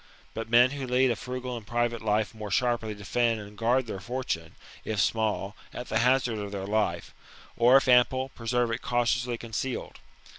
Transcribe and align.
But 0.33 0.49
men 0.49 0.71
who 0.71 0.87
lead 0.87 1.11
a 1.11 1.15
frugal 1.15 1.55
and 1.55 1.67
private 1.67 2.01
life 2.01 2.33
more 2.33 2.49
sharply 2.49 2.95
defend 2.95 3.39
and 3.39 3.55
guard 3.55 3.85
their 3.85 3.99
fortune, 3.99 4.55
if 4.83 4.99
small, 4.99 5.55
at 5.75 5.89
the 5.89 5.99
hazard 5.99 6.39
of 6.39 6.51
their 6.51 6.65
life: 6.65 7.13
or, 7.55 7.77
if 7.77 7.87
ample, 7.87 8.29
preserve 8.29 8.71
it 8.71 8.81
cautiously 8.81 9.37
concealed. 9.37 9.99